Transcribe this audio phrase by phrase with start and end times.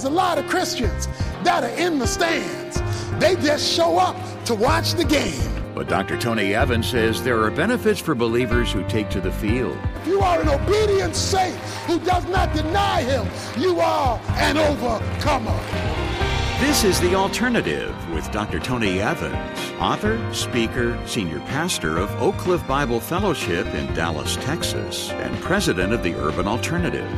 [0.00, 1.08] there's a lot of Christians
[1.44, 2.80] that are in the stands.
[3.20, 5.38] They just show up to watch the game.
[5.74, 6.16] But Dr.
[6.18, 9.76] Tony Evans says there are benefits for believers who take to the field.
[9.96, 11.54] If you are an obedient saint
[11.86, 13.28] who does not deny him,
[13.58, 15.60] you are an overcomer.
[16.60, 18.58] This is The Alternative with Dr.
[18.58, 25.38] Tony Evans, author, speaker, senior pastor of Oak Cliff Bible Fellowship in Dallas, Texas, and
[25.42, 27.08] president of the Urban Alternative.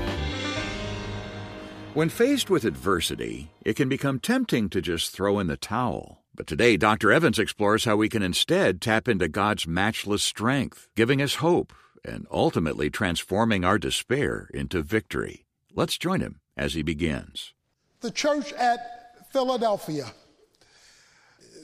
[1.94, 6.22] When faced with adversity, it can become tempting to just throw in the towel.
[6.34, 7.12] But today, Dr.
[7.12, 12.26] Evans explores how we can instead tap into God's matchless strength, giving us hope and
[12.30, 15.44] ultimately transforming our despair into victory.
[15.74, 17.52] Let's join him as he begins.
[18.00, 20.06] The church at Philadelphia.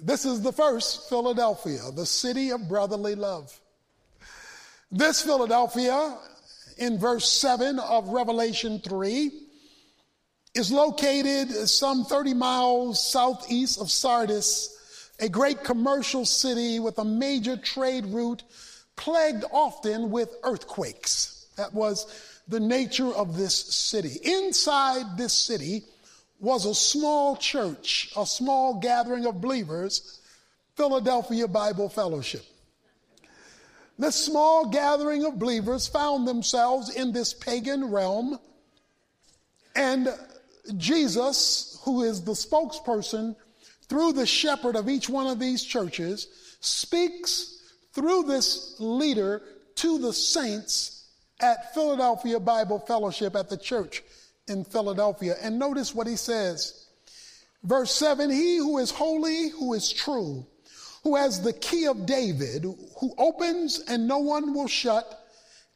[0.02, 3.58] This is the first Philadelphia, the city of brotherly love.
[4.92, 6.18] This Philadelphia,
[6.76, 9.47] in verse 7 of Revelation 3,
[10.54, 14.74] is located some 30 miles southeast of Sardis,
[15.20, 18.42] a great commercial city with a major trade route
[18.96, 21.46] plagued often with earthquakes.
[21.56, 22.06] That was
[22.48, 24.18] the nature of this city.
[24.24, 25.84] Inside this city,
[26.40, 30.20] was a small church, a small gathering of believers,
[30.76, 32.44] Philadelphia Bible Fellowship.
[33.98, 38.38] This small gathering of believers found themselves in this pagan realm,
[39.74, 40.08] and
[40.76, 43.36] Jesus, who is the spokesperson
[43.88, 46.28] through the shepherd of each one of these churches,
[46.60, 47.58] speaks
[47.92, 49.42] through this leader
[49.76, 51.06] to the saints
[51.40, 54.02] at Philadelphia Bible Fellowship at the church
[54.48, 55.36] in Philadelphia.
[55.40, 56.86] And notice what he says.
[57.62, 60.46] Verse 7 He who is holy, who is true,
[61.02, 65.26] who has the key of David, who opens and no one will shut,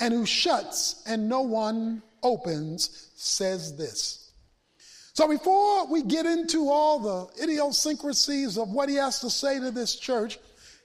[0.01, 4.22] and who shuts and no one opens, says this.
[5.15, 9.71] So before we get into all the idiosyncrasies of what he has to say to
[9.71, 10.39] this church,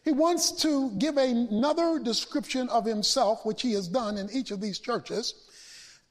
[0.04, 4.60] he wants to give another description of himself, which he has done in each of
[4.60, 5.34] these churches.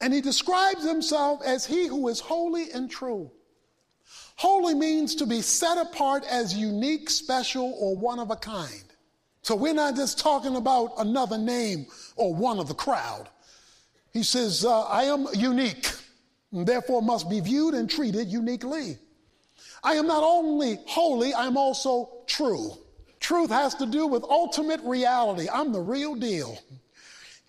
[0.01, 3.31] And he describes himself as he who is holy and true.
[4.35, 8.83] Holy means to be set apart as unique, special, or one of a kind.
[9.41, 13.29] So we're not just talking about another name or one of the crowd.
[14.11, 15.89] He says, uh, I am unique,
[16.51, 18.97] and therefore must be viewed and treated uniquely.
[19.83, 22.71] I am not only holy, I'm also true.
[23.19, 25.47] Truth has to do with ultimate reality.
[25.51, 26.57] I'm the real deal.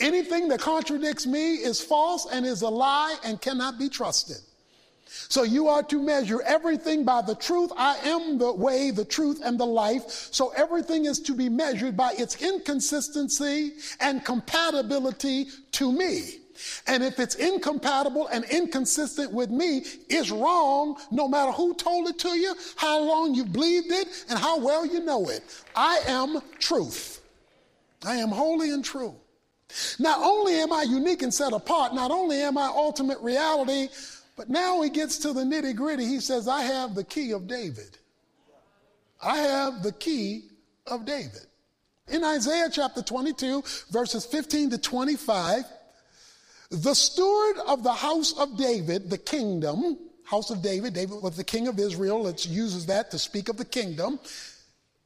[0.01, 4.39] Anything that contradicts me is false and is a lie and cannot be trusted.
[5.07, 7.71] So you are to measure everything by the truth.
[7.77, 10.09] I am the way, the truth, and the life.
[10.09, 16.41] So everything is to be measured by its inconsistency and compatibility to me.
[16.87, 22.19] And if it's incompatible and inconsistent with me, it's wrong no matter who told it
[22.21, 25.43] to you, how long you believed it, and how well you know it.
[25.77, 27.23] I am truth.
[28.05, 29.15] I am holy and true.
[29.99, 33.89] Not only am I unique and set apart, not only am I ultimate reality,
[34.37, 36.07] but now he gets to the nitty gritty.
[36.07, 37.99] He says, I have the key of David.
[39.23, 40.45] I have the key
[40.87, 41.47] of David.
[42.09, 45.65] In Isaiah chapter 22, verses 15 to 25,
[46.71, 51.45] the steward of the house of David, the kingdom, house of David, David was the
[51.45, 54.21] king of Israel, it uses that to speak of the kingdom.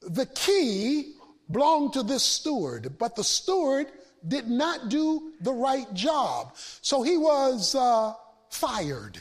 [0.01, 1.15] The key
[1.51, 3.87] belonged to this steward, but the steward
[4.27, 6.57] did not do the right job.
[6.57, 8.15] So he was uh,
[8.51, 9.21] fired.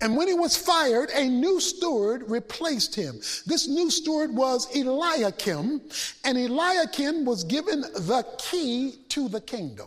[0.00, 3.16] And when he was fired, a new steward replaced him.
[3.46, 5.80] This new steward was Eliakim,
[6.24, 9.86] and Eliakim was given the key to the kingdom.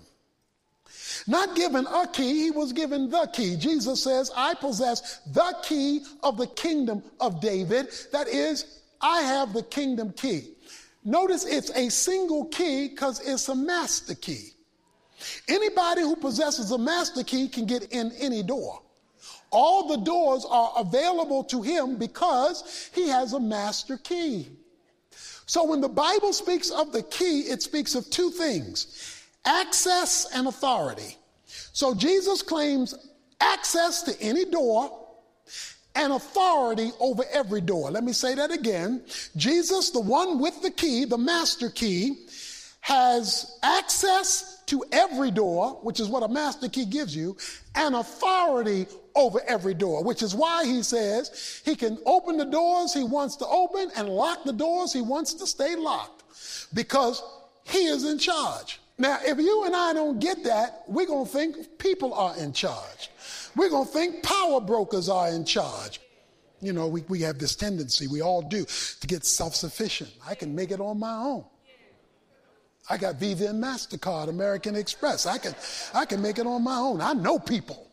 [1.28, 3.56] Not given a key, he was given the key.
[3.56, 7.88] Jesus says, I possess the key of the kingdom of David.
[8.12, 10.56] That is, I have the kingdom key.
[11.04, 14.52] Notice it's a single key because it's a master key.
[15.48, 18.82] Anybody who possesses a master key can get in any door.
[19.52, 24.50] All the doors are available to him because he has a master key.
[25.46, 29.15] So when the Bible speaks of the key, it speaks of two things
[29.46, 31.18] access and authority.
[31.46, 32.96] So Jesus claims
[33.40, 35.06] access to any door
[35.96, 37.90] and authority over every door.
[37.92, 39.04] Let me say that again.
[39.38, 42.26] Jesus, the one with the key, the master key,
[42.82, 47.36] has access to every door, which is what a master key gives you,
[47.76, 52.94] and authority over every door, which is why he says he can open the doors
[52.94, 56.24] he wants to open and lock the doors he wants to stay locked
[56.74, 57.24] because
[57.64, 58.80] he is in charge.
[58.98, 62.54] Now, if you and I don't get that, we're going to think people are in
[62.54, 63.10] charge.
[63.56, 66.00] We're going to think power brokers are in charge.
[66.62, 70.12] You know, we, we have this tendency, we all do, to get self sufficient.
[70.26, 71.46] I can make it on my own.
[72.90, 75.26] I got Visa and MasterCard, American Express.
[75.26, 75.56] I can,
[75.94, 77.02] I can make it on my own.
[77.02, 77.88] I know people.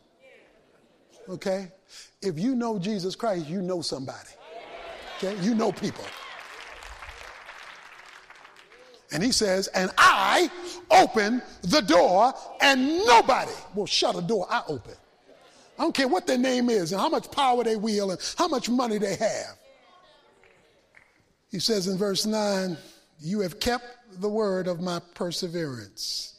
[1.29, 1.73] Okay?
[2.21, 4.29] If you know Jesus Christ, you know somebody.
[5.19, 5.41] Okay?
[5.43, 6.05] You know people.
[9.13, 10.51] And he says, and I
[10.91, 14.95] open the door, and nobody will shut a door I open.
[15.79, 18.49] I don't care what their name is and how much power they wield and how
[18.49, 19.57] much money they have.
[21.51, 22.77] He says in verse 9,
[23.21, 23.85] You have kept
[24.21, 26.39] the word of my perseverance,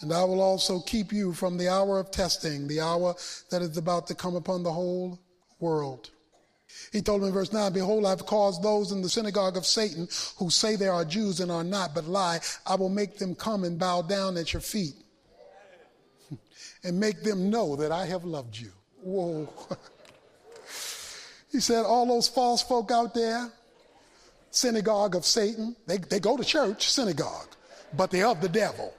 [0.00, 3.16] and I will also keep you from the hour of testing, the hour
[3.50, 5.18] that is about to come upon the whole
[5.58, 6.10] world.
[6.92, 10.08] He told him in verse 9, Behold, I've caused those in the synagogue of Satan
[10.38, 12.40] who say they are Jews and are not, but lie.
[12.66, 14.94] I will make them come and bow down at your feet
[16.84, 18.70] and make them know that I have loved you.
[19.02, 19.48] Whoa.
[21.52, 23.50] he said, All those false folk out there,
[24.50, 27.48] synagogue of Satan, they, they go to church, synagogue,
[27.96, 28.94] but they're of the devil.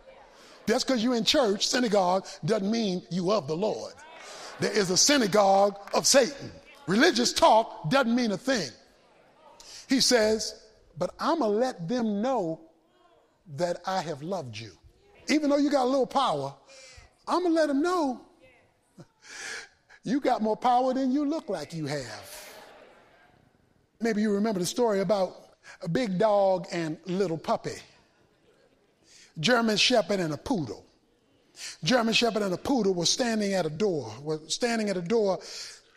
[0.67, 3.93] Just because you're in church, synagogue, doesn't mean you of the Lord.
[4.59, 6.51] There is a synagogue of Satan.
[6.89, 8.67] Religious talk doesn't mean a thing.
[9.87, 10.59] He says,
[10.97, 12.61] but I'm going to let them know
[13.57, 14.71] that I have loved you.
[15.27, 16.51] Even though you got a little power,
[17.27, 18.21] I'm going to let them know
[20.03, 22.49] you got more power than you look like you have.
[24.01, 25.35] Maybe you remember the story about
[25.83, 27.77] a big dog and little puppy.
[29.39, 30.83] German shepherd and a poodle.
[31.83, 35.39] German shepherd and a poodle were standing at a door, were standing at a door,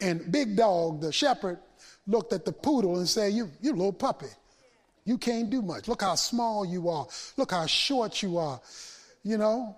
[0.02, 1.58] and big dog, the shepherd,
[2.06, 4.26] looked at the poodle and said, You you little puppy.
[5.04, 5.88] You can't do much.
[5.88, 7.06] Look how small you are.
[7.37, 8.60] Look how short you are.
[9.22, 9.76] You know,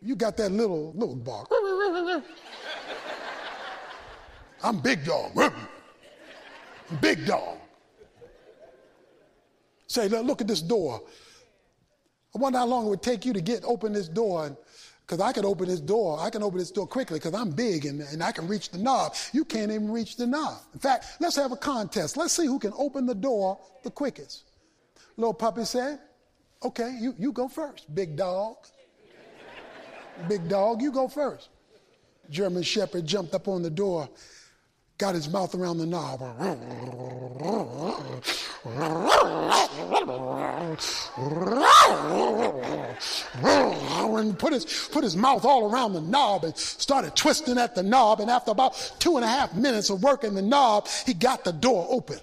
[0.00, 1.50] you got that little little bark.
[4.62, 5.32] I'm big dog.
[7.00, 7.56] Big dog.
[9.86, 11.00] Say, look at this door.
[12.34, 14.56] I wonder how long it would take you to get open this door.
[15.06, 16.18] Because I could open this door.
[16.18, 18.78] I can open this door quickly because I'm big and, and I can reach the
[18.78, 19.14] knob.
[19.32, 20.58] You can't even reach the knob.
[20.72, 22.16] In fact, let's have a contest.
[22.16, 24.44] Let's see who can open the door the quickest.
[25.16, 25.98] Little puppy said,
[26.62, 28.56] okay, you, you go first, big dog.
[30.26, 31.50] big dog, you go first.
[32.30, 34.08] German Shepherd jumped up on the door
[34.98, 36.22] got his mouth around the knob.
[44.16, 47.82] and put his, put his mouth all around the knob and started twisting at the
[47.82, 48.20] knob.
[48.20, 51.52] And after about two and a half minutes of working the knob, he got the
[51.52, 52.18] door open.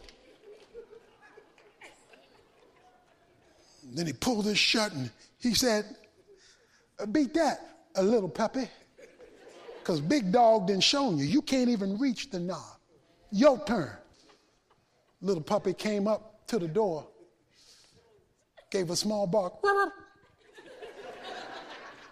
[3.93, 5.85] Then he pulled it shut and he said,
[7.11, 7.59] Beat that,
[7.95, 8.69] a little puppy
[9.81, 11.23] because Big Dog didn't show you.
[11.23, 12.77] You can't even reach the knob.
[13.31, 13.91] Your turn.
[15.21, 17.07] Little puppy came up to the door,
[18.71, 19.53] gave a small bark,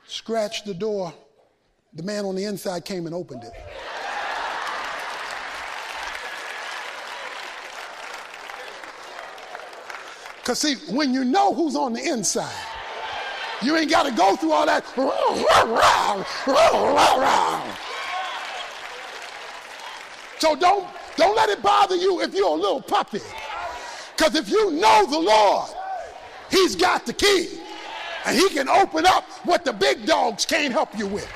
[0.07, 1.13] scratched the door.
[1.93, 3.53] The man on the inside came and opened it.
[10.41, 12.68] Because, see, when you know who's on the inside,
[13.61, 14.85] you ain't got to go through all that.
[20.39, 23.21] So don't, don't let it bother you if you're a little puppy.
[24.15, 25.69] Because if you know the Lord,
[26.49, 27.59] He's got the key.
[28.25, 31.29] And He can open up what the big dogs can't help you with.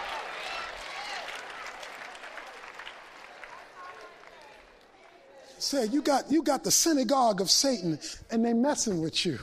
[5.58, 7.98] Say, you got, you got the synagogue of Satan
[8.30, 9.39] and they messing with you.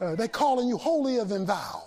[0.00, 1.82] Uh, they calling you holier than thou.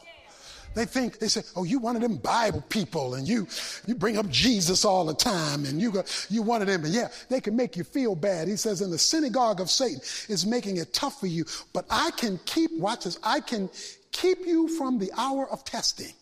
[0.75, 3.47] They think, they say, oh, you one of them Bible people and you,
[3.87, 6.85] you bring up Jesus all the time and you, go, you one of them.
[6.85, 8.47] And yeah, they can make you feel bad.
[8.47, 12.11] He says, in the synagogue of Satan is making it tough for you, but I
[12.11, 13.69] can keep, watch this, I can
[14.11, 16.13] keep you from the hour of testing.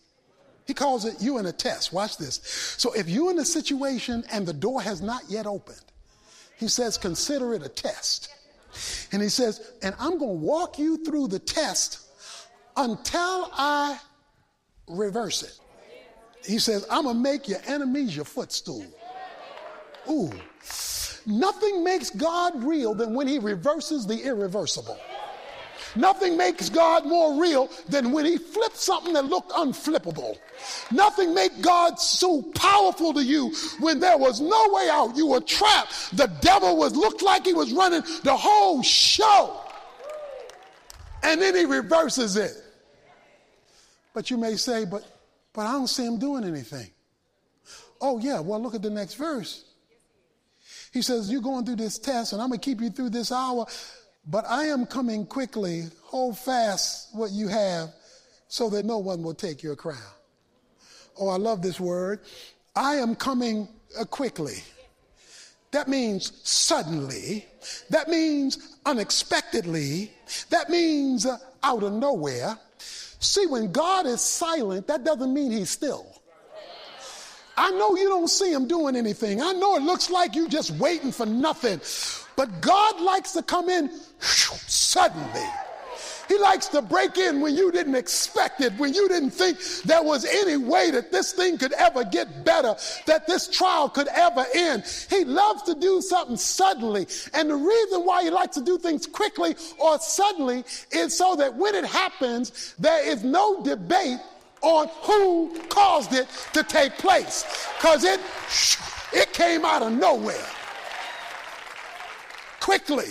[0.66, 1.92] He calls it you in a test.
[1.92, 2.40] Watch this.
[2.78, 5.80] So if you're in a situation and the door has not yet opened,
[6.58, 8.34] he says, consider it a test.
[9.12, 12.00] And he says, and I'm going to walk you through the test
[12.76, 13.98] until I
[14.86, 15.58] reverse it.
[16.44, 18.86] He says, I'm going to make your enemies your footstool.
[20.10, 20.32] Ooh.
[21.26, 24.98] Nothing makes God real than when he reverses the irreversible.
[25.98, 30.38] Nothing makes God more real than when he flips something that looked unflippable.
[30.90, 35.16] Nothing made God so powerful to you when there was no way out.
[35.16, 36.16] You were trapped.
[36.16, 39.60] The devil was looked like he was running the whole show.
[41.22, 42.52] And then he reverses it.
[44.14, 45.04] But you may say, but
[45.58, 46.88] but I don't see him doing anything.
[48.00, 49.64] Oh, yeah, well, look at the next verse.
[50.92, 53.32] He says, You're going through this test, and I'm going to keep you through this
[53.32, 53.66] hour,
[54.30, 55.84] but I am coming quickly.
[56.04, 57.90] Hold fast what you have
[58.48, 59.98] so that no one will take your crown.
[61.18, 62.20] Oh, I love this word.
[62.76, 63.68] I am coming
[63.98, 64.62] uh, quickly.
[65.70, 67.46] That means suddenly.
[67.90, 70.12] That means unexpectedly.
[70.50, 72.58] That means uh, out of nowhere.
[73.20, 76.06] See, when God is silent, that doesn't mean he's still.
[77.56, 79.42] I know you don't see him doing anything.
[79.42, 81.80] I know it looks like you're just waiting for nothing.
[82.38, 83.90] But God likes to come in
[84.20, 85.44] suddenly.
[86.28, 90.04] He likes to break in when you didn't expect it, when you didn't think there
[90.04, 92.76] was any way that this thing could ever get better,
[93.06, 94.84] that this trial could ever end.
[95.10, 97.08] He loves to do something suddenly.
[97.34, 101.56] And the reason why he likes to do things quickly or suddenly is so that
[101.56, 104.20] when it happens, there is no debate
[104.60, 107.66] on who caused it to take place.
[107.78, 108.20] Because it,
[109.12, 110.46] it came out of nowhere.
[112.68, 113.08] Quickly.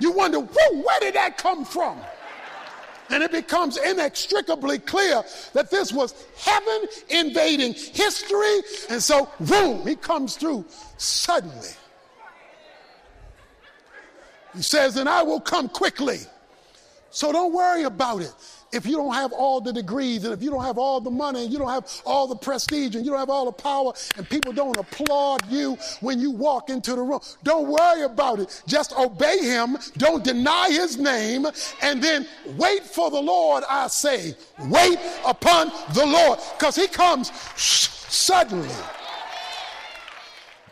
[0.00, 1.98] You wonder, where did that come from?
[3.08, 5.22] And it becomes inextricably clear
[5.54, 8.60] that this was heaven invading history.
[8.90, 10.66] And so, boom, he comes through
[10.98, 11.70] suddenly.
[14.54, 16.18] He says, and I will come quickly.
[17.08, 18.34] So don't worry about it
[18.72, 21.44] if you don't have all the degrees and if you don't have all the money
[21.44, 24.28] and you don't have all the prestige and you don't have all the power and
[24.28, 28.62] people don't applaud you when you walk into the room, don't worry about it.
[28.66, 29.76] Just obey him.
[29.98, 31.46] Don't deny his name
[31.82, 32.26] and then
[32.56, 34.34] wait for the Lord, I say.
[34.66, 38.68] Wait upon the Lord because he comes suddenly.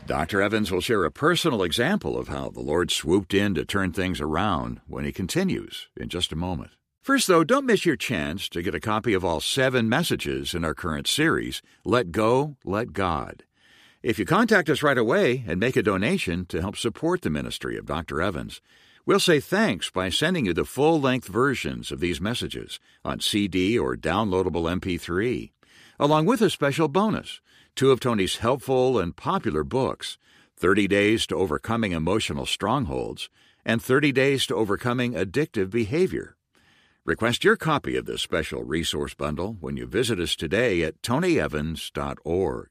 [0.07, 0.43] Dr.
[0.43, 4.21] Evans will share a personal example of how the Lord swooped in to turn things
[4.21, 6.73] around when he continues in just a moment.
[7.03, 10.67] First, though, don't miss your chance to get a copy of all seven messages in
[10.67, 13.45] our current series, Let Go, Let God.
[14.03, 17.79] If you contact us right away and make a donation to help support the ministry
[17.79, 18.21] of Dr.
[18.21, 18.61] Evans,
[19.07, 23.79] we'll say thanks by sending you the full length versions of these messages on CD
[23.79, 25.53] or downloadable MP3,
[25.99, 27.41] along with a special bonus
[27.75, 30.19] two of Tony's helpful and popular books
[30.59, 33.31] 30 Days to Overcoming Emotional Strongholds
[33.65, 36.37] and 30 Days to Overcoming Addictive Behavior.
[37.11, 42.69] Request your copy of this special resource bundle when you visit us today at tonyevans.org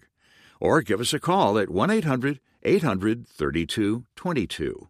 [0.62, 4.90] or give us a call at 1 800 800 3222.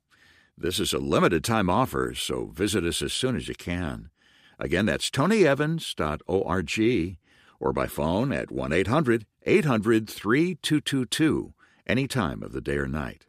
[0.55, 4.11] This is a limited time offer, so visit us as soon as you can.
[4.59, 7.17] Again, that's tonyevans.org
[7.59, 11.53] or by phone at 1 800 800 3222
[11.87, 13.25] any time of the day or night.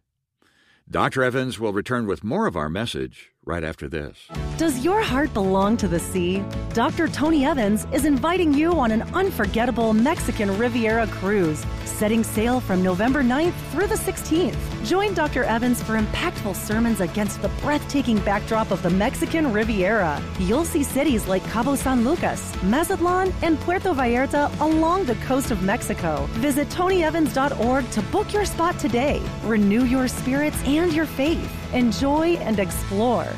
[0.90, 1.22] Dr.
[1.22, 4.16] Evans will return with more of our message right after this.
[4.56, 6.42] Does your heart belong to the sea?
[6.72, 7.08] Dr.
[7.08, 13.22] Tony Evans is inviting you on an unforgettable Mexican Riviera cruise, setting sail from November
[13.22, 14.79] 9th through the 16th.
[14.84, 15.44] Join Dr.
[15.44, 20.22] Evans for impactful sermons against the breathtaking backdrop of the Mexican Riviera.
[20.38, 25.62] You'll see cities like Cabo San Lucas, Mazatlan, and Puerto Vallarta along the coast of
[25.62, 26.26] Mexico.
[26.32, 29.20] Visit tonyevans.org to book your spot today.
[29.44, 31.74] Renew your spirits and your faith.
[31.74, 33.28] Enjoy and explore.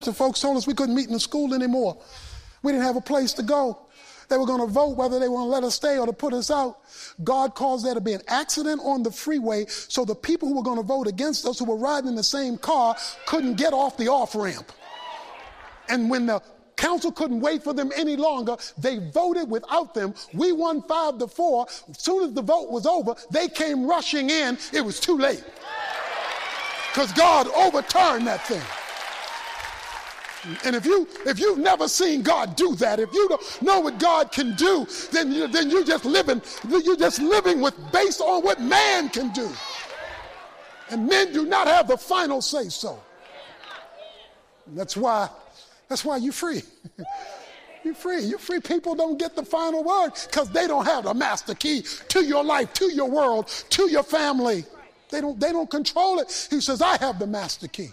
[0.00, 2.02] The folks told us we couldn't meet in the school anymore.
[2.64, 3.83] We didn't have a place to go.
[4.28, 6.12] They were going to vote whether they were going to let us stay or to
[6.12, 6.80] put us out.
[7.22, 10.62] God caused there to be an accident on the freeway, so the people who were
[10.62, 13.96] going to vote against us, who were riding in the same car, couldn't get off
[13.96, 14.72] the off ramp.
[15.88, 16.42] And when the
[16.76, 20.14] council couldn't wait for them any longer, they voted without them.
[20.32, 21.66] We won five to four.
[21.88, 24.58] As soon as the vote was over, they came rushing in.
[24.72, 25.44] It was too late
[26.92, 28.62] because God overturned that thing.
[30.64, 33.98] And if you if you've never seen God do that, if you don't know what
[33.98, 38.42] God can do, then you, then you're just living you're just living with based on
[38.42, 39.48] what man can do.
[40.90, 43.00] And men do not have the final say so.
[44.68, 45.28] That's why
[45.88, 46.62] that's why you're free.
[47.84, 48.22] you're free.
[48.22, 48.60] You're free.
[48.60, 52.44] People don't get the final word because they don't have the master key to your
[52.44, 54.64] life, to your world, to your family.
[55.10, 56.48] They don't, they don't control it.
[56.50, 57.90] He says, I have the master key.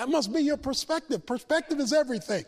[0.00, 1.26] That must be your perspective.
[1.26, 2.46] Perspective is everything.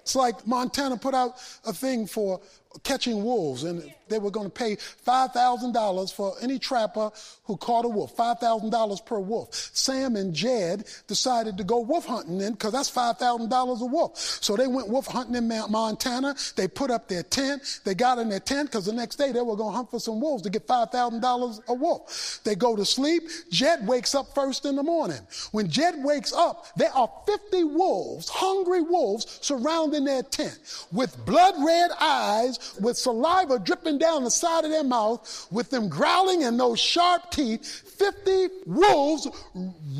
[0.00, 1.34] It's like Montana put out
[1.66, 2.40] a thing for
[2.82, 7.10] catching wolves, and they were going to pay $5,000 for any trapper
[7.44, 9.48] who caught a wolf, $5,000 per wolf.
[9.72, 14.18] Sam and Jed decided to go wolf hunting then because that's $5,000 a wolf.
[14.18, 16.34] So they went wolf hunting in Montana.
[16.56, 17.80] They put up their tent.
[17.84, 20.00] They got in their tent because the next day they were going to hunt for
[20.00, 22.40] some wolves to get $5,000 a wolf.
[22.44, 23.22] They go to sleep.
[23.50, 25.20] Jed wakes up first in the morning.
[25.52, 30.58] When Jed wakes up, there are 50 wolves, hungry wolves, surrounding their tent
[30.92, 35.88] with blood red eyes with saliva dripping down the side of their mouth, with them
[35.88, 37.64] growling and those sharp teeth,
[37.98, 39.28] 50 wolves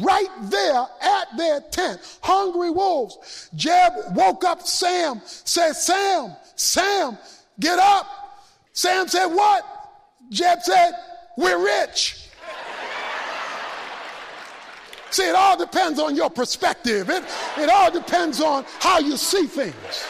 [0.00, 3.50] right there at their tent, hungry wolves.
[3.54, 7.18] Jed woke up Sam, said, Sam, Sam,
[7.61, 8.06] get up.
[8.73, 9.64] Sam said, What?
[10.30, 10.92] Jed said,
[11.37, 12.25] We're rich.
[15.11, 17.09] See, it all depends on your perspective.
[17.09, 17.23] It,
[17.56, 20.04] it all depends on how you see things.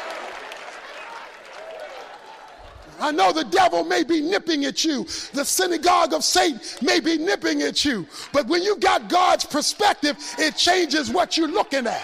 [3.00, 5.04] I know the devil may be nipping at you.
[5.32, 8.06] The synagogue of Satan may be nipping at you.
[8.32, 12.02] But when you got God's perspective, it changes what you're looking at.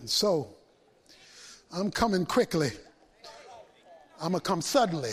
[0.00, 0.54] And so,
[1.72, 2.70] I'm coming quickly.
[4.20, 5.12] I'm going to come suddenly.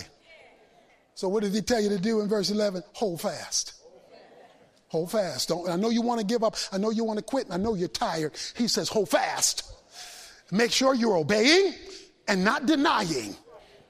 [1.14, 2.84] So what did he tell you to do in verse 11?
[2.94, 3.74] Hold fast.
[4.96, 5.50] Hold fast.
[5.50, 6.56] Don't, I know you want to give up.
[6.72, 7.48] I know you want to quit.
[7.52, 8.32] I know you're tired.
[8.56, 9.70] He says, hold fast.
[10.54, 11.74] Make sure you're obeying
[12.30, 13.36] and not denying.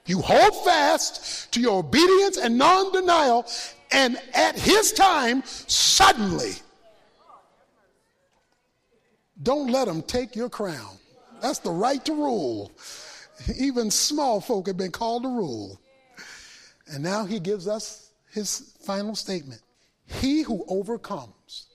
[0.08, 3.46] You hold fast to your obedience and non denial,
[3.92, 6.54] and at his time, suddenly,
[9.44, 10.98] don't let him take your crown.
[11.40, 12.72] That's the right to rule.
[13.60, 15.80] Even small folk have been called to rule.
[16.88, 19.62] And now he gives us his final statement.
[20.08, 21.68] He who overcomes,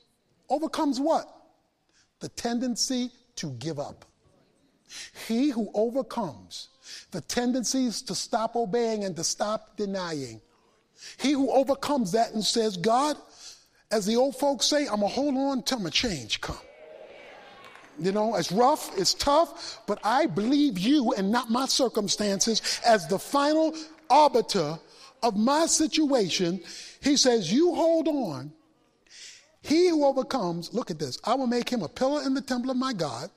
[0.48, 1.28] overcomes what?
[2.20, 4.04] The tendency to give up.
[5.28, 6.68] He who overcomes
[7.10, 10.40] the tendencies to stop obeying and to stop denying.
[11.18, 13.16] He who overcomes that and says, God,
[13.90, 16.58] as the old folks say, I'm going to hold on till my change come.
[17.98, 23.06] You know, it's rough, it's tough, but I believe you and not my circumstances as
[23.06, 23.74] the final
[24.08, 24.78] arbiter
[25.22, 26.60] of my situation,
[27.02, 28.52] he says, You hold on.
[29.62, 32.70] He who overcomes, look at this, I will make him a pillar in the temple
[32.70, 33.30] of my God.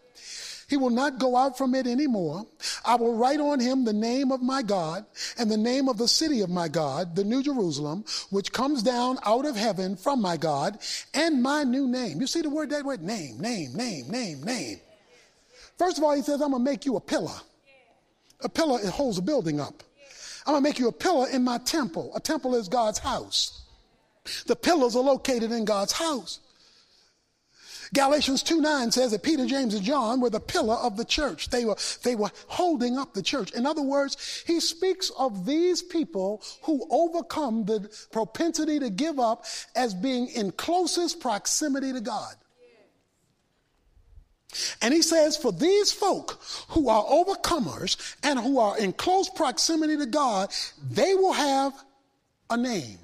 [0.69, 2.47] He will not go out from it anymore.
[2.85, 5.05] I will write on him the name of my God
[5.37, 9.19] and the name of the city of my God, the New Jerusalem, which comes down
[9.25, 10.79] out of heaven from my God,
[11.13, 12.21] and my new name.
[12.21, 14.79] You see the word, that word, name, name, name, name, name.
[15.77, 17.35] First of all, he says, I'm going to make you a pillar.
[18.41, 19.83] A pillar, it holds a building up.
[20.45, 22.11] I'm going to make you a pillar in my temple.
[22.15, 23.61] A temple is God's house.
[24.45, 26.39] The pillars are located in God's house.
[27.93, 31.49] Galatians 2 9 says that Peter, James, and John were the pillar of the church.
[31.49, 33.51] They were, they were holding up the church.
[33.51, 39.45] In other words, he speaks of these people who overcome the propensity to give up
[39.75, 42.33] as being in closest proximity to God.
[44.81, 49.97] And he says, for these folk who are overcomers and who are in close proximity
[49.97, 50.49] to God,
[50.91, 51.73] they will have
[52.49, 52.99] a name.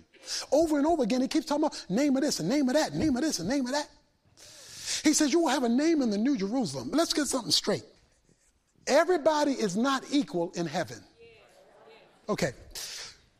[0.52, 2.94] Over and over again, he keeps talking about name of this and name of that,
[2.94, 3.90] name of this and name of that.
[5.04, 6.90] He says, You will have a name in the New Jerusalem.
[6.92, 7.84] Let's get something straight.
[8.88, 10.98] Everybody is not equal in heaven.
[12.28, 12.52] Okay.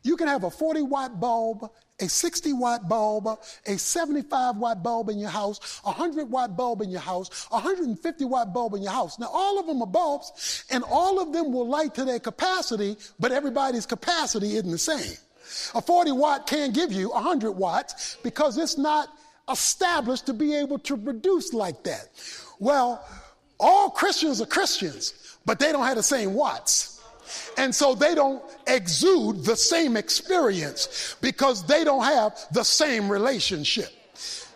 [0.02, 3.28] You can have a 40 watt bulb a 60 watt bulb,
[3.66, 7.54] a 75 watt bulb in your house, a 100 watt bulb in your house, a
[7.54, 9.18] 150 watt bulb in your house.
[9.18, 12.96] Now, all of them are bulbs, and all of them will light to their capacity,
[13.18, 15.16] but everybody's capacity isn't the same.
[15.74, 19.08] A 40 watt can't give you 100 watts because it's not
[19.50, 22.08] established to be able to produce like that.
[22.60, 23.04] Well,
[23.58, 25.12] all Christians are Christians,
[25.44, 26.99] but they don't have the same watts.
[27.56, 33.90] And so they don't exude the same experience because they don't have the same relationship.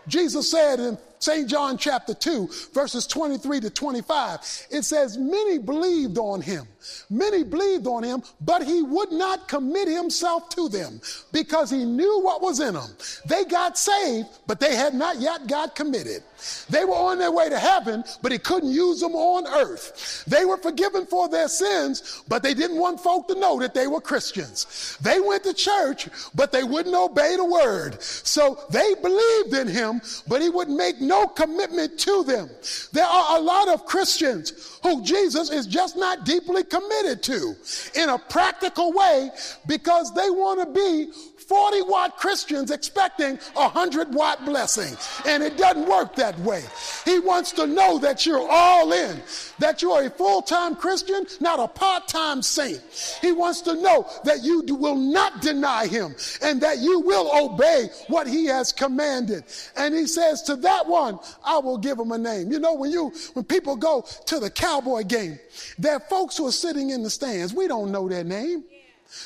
[0.07, 1.49] Jesus said in St.
[1.49, 6.67] John chapter 2, verses 23 to 25, it says, Many believed on him.
[7.11, 11.01] Many believed on him, but he would not commit himself to them
[11.33, 12.91] because he knew what was in them.
[13.27, 16.23] They got saved, but they had not yet got committed.
[16.69, 20.25] They were on their way to heaven, but he couldn't use them on earth.
[20.27, 23.87] They were forgiven for their sins, but they didn't want folk to know that they
[23.87, 24.99] were Christians.
[25.01, 28.03] They went to church, but they wouldn't obey the word.
[28.03, 32.51] So they believed in him, but he would make no commitment to them.
[32.93, 37.57] There are a lot of Christians who Jesus is just not deeply committed to
[37.95, 39.31] in a practical way
[39.67, 41.11] because they want to be
[41.45, 44.97] 40 watt Christians expecting a 100 watt blessing.
[45.27, 46.63] And it doesn't work that way.
[47.05, 49.23] He wants to know that you're all in,
[49.59, 52.81] that you're a full time Christian, not a part time saint.
[53.21, 57.89] He wants to know that you will not deny him and that you will obey
[58.09, 59.45] what he has commanded.
[59.77, 62.51] And he says, To that one, I will give him a name.
[62.51, 65.39] You know, when you, when people go to the cowboy game,
[65.79, 67.55] there are folks who are sitting in the stands.
[67.55, 68.65] We don't know their name.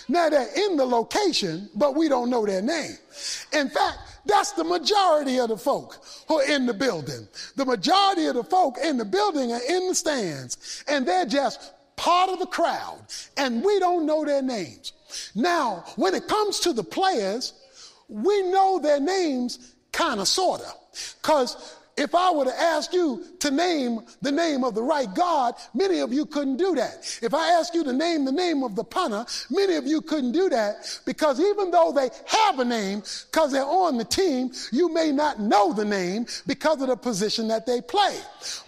[0.09, 2.97] Now they're in the location, but we don't know their name.
[3.53, 7.27] In fact, that's the majority of the folk who are in the building.
[7.57, 11.73] The majority of the folk in the building are in the stands, and they're just
[11.97, 13.01] part of the crowd,
[13.37, 14.93] and we don't know their names.
[15.35, 17.55] Now, when it comes to the players,
[18.09, 20.75] we know their names kind of, sort of,
[21.21, 25.55] because if I were to ask you to name the name of the right guard,
[25.75, 27.19] many of you couldn't do that.
[27.23, 30.33] If I ask you to name the name of the punter, many of you couldn't
[30.33, 34.93] do that because even though they have a name, because they're on the team, you
[34.93, 38.19] may not know the name because of the position that they play.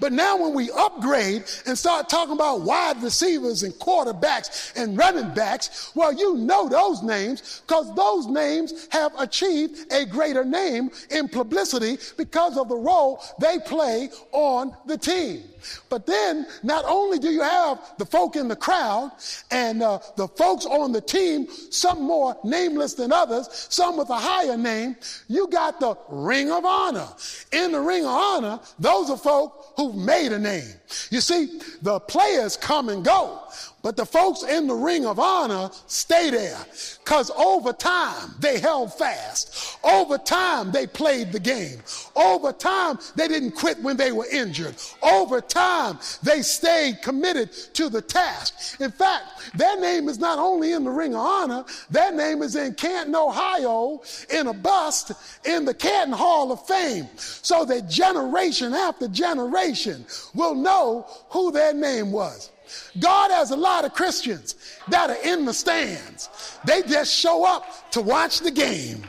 [0.01, 5.33] But now when we upgrade and start talking about wide receivers and quarterbacks and running
[5.35, 11.29] backs, well, you know those names because those names have achieved a greater name in
[11.29, 15.43] publicity because of the role they play on the team.
[15.89, 19.13] But then, not only do you have the folk in the crowd
[19.51, 24.19] and uh, the folks on the team, some more nameless than others, some with a
[24.19, 24.97] higher name,
[25.29, 27.09] you got the ring of honor.
[27.53, 30.73] In the ring of honor, those are folk who've made a name.
[31.11, 33.41] You see, the players come and go,
[33.83, 36.59] but the folks in the ring of honor stay there
[37.03, 39.79] because over time they held fast.
[39.83, 41.81] Over time they played the game.
[42.15, 44.75] Over time they didn't quit when they were injured.
[45.03, 48.81] Over time they stayed committed to the task.
[48.81, 52.57] In fact, their name is not only in the ring of honor, their name is
[52.57, 55.13] in Canton, Ohio, in a bust
[55.45, 57.09] in the Canton Hall of Fame.
[57.17, 62.51] So that generation after generation will know who their name was.
[62.99, 64.57] God has a lot of Christians
[64.89, 66.59] that are in the stands.
[66.65, 69.03] They just show up to watch the game.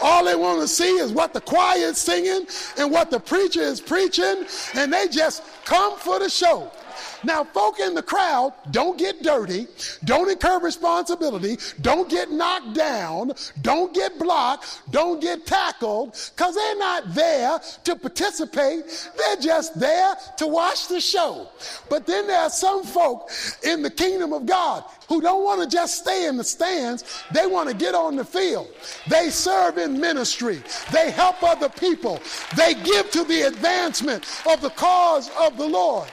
[0.00, 3.60] All they want to see is what the choir is singing and what the preacher
[3.60, 6.70] is preaching, and they just come for the show.
[7.24, 9.66] Now, folk in the crowd don't get dirty,
[10.04, 16.78] don't incur responsibility, don't get knocked down, don't get blocked, don't get tackled, because they're
[16.78, 19.10] not there to participate.
[19.16, 21.48] They're just there to watch the show.
[21.88, 23.30] But then there are some folk
[23.62, 27.22] in the kingdom of God who don't want to just stay in the stands.
[27.32, 28.68] They want to get on the field.
[29.08, 30.62] They serve in ministry.
[30.92, 32.20] They help other people.
[32.56, 36.08] They give to the advancement of the cause of the Lord.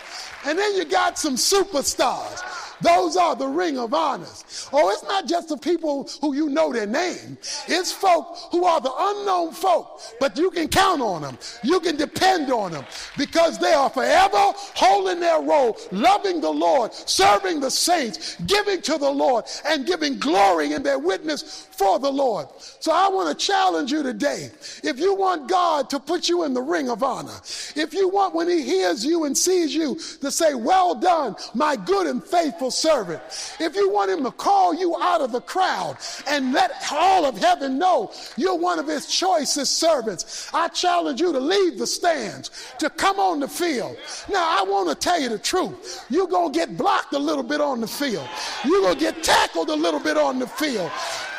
[0.46, 2.55] And then you got some superstars.
[2.82, 4.70] Those are the ring of honors.
[4.72, 7.38] Oh, it's not just the people who you know their name.
[7.68, 11.38] It's folk who are the unknown folk, but you can count on them.
[11.64, 12.86] You can depend on them
[13.18, 18.98] because they are forever holding their role, loving the Lord, serving the saints, giving to
[18.98, 22.48] the Lord, and giving glory in their witness for the Lord.
[22.80, 24.50] So I want to challenge you today.
[24.84, 27.40] If you want God to put you in the ring of honor,
[27.76, 31.76] if you want when he hears you and sees you to say, well done, my
[31.76, 33.22] good and faithful servant.
[33.60, 35.98] If you want him to call you out of the crowd
[36.28, 41.32] and let all of heaven know you're one of his choicest servants, I challenge you
[41.32, 43.98] to leave the stands, to come on the field.
[44.30, 46.06] Now, I want to tell you the truth.
[46.10, 48.28] You're going to get blocked a little bit on the field.
[48.64, 50.92] You're going to get tackled a little bit on the field.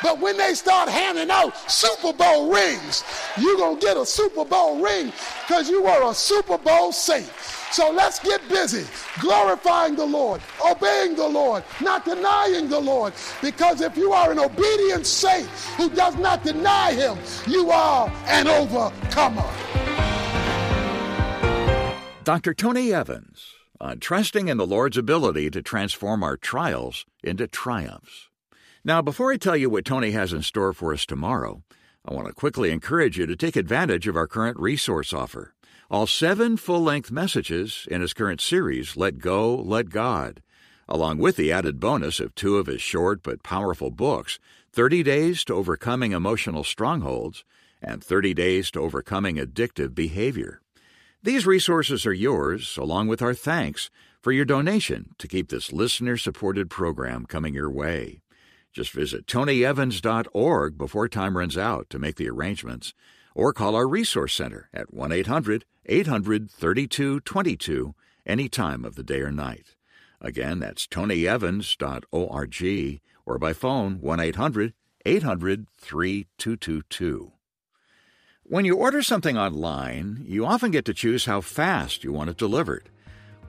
[0.03, 3.03] But when they start handing out Super Bowl rings,
[3.39, 5.11] you're going to get a Super Bowl ring
[5.47, 7.31] because you are a Super Bowl saint.
[7.71, 8.85] So let's get busy
[9.19, 13.13] glorifying the Lord, obeying the Lord, not denying the Lord.
[13.41, 18.47] Because if you are an obedient saint who does not deny him, you are an
[18.47, 19.49] overcomer.
[22.23, 22.53] Dr.
[22.53, 28.29] Tony Evans on trusting in the Lord's ability to transform our trials into triumphs.
[28.83, 31.63] Now, before I tell you what Tony has in store for us tomorrow,
[32.05, 35.53] I want to quickly encourage you to take advantage of our current resource offer.
[35.89, 40.41] All seven full length messages in his current series, Let Go, Let God,
[40.85, 44.37] along with the added bonus of two of his short but powerful books
[44.73, 47.45] 30 Days to Overcoming Emotional Strongholds
[47.81, 50.59] and 30 Days to Overcoming Addictive Behavior.
[51.23, 53.89] These resources are yours, along with our thanks
[54.21, 58.19] for your donation to keep this listener supported program coming your way.
[58.73, 62.93] Just visit tonyevans.org before time runs out to make the arrangements
[63.37, 67.93] or call our Resource Center at 1 800 800 3222
[68.25, 69.75] any time of the day or night.
[70.19, 74.73] Again, that's tonyevans.org or by phone 1 800
[75.05, 77.31] 800 3222.
[78.43, 82.37] When you order something online, you often get to choose how fast you want it
[82.37, 82.89] delivered.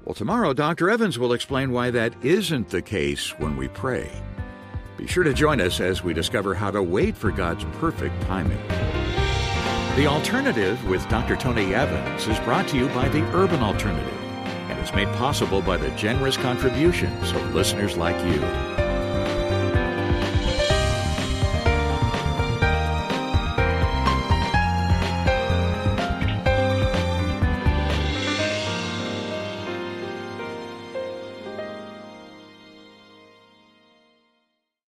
[0.05, 0.91] Well, tomorrow, Dr.
[0.91, 4.11] Evans will explain why that isn't the case when we pray.
[4.99, 8.61] Be sure to join us as we discover how to wait for God's perfect timing.
[9.99, 11.35] The Alternative with Dr.
[11.35, 14.23] Tony Evans is brought to you by the Urban Alternative
[14.71, 18.88] and is made possible by the generous contributions of listeners like you.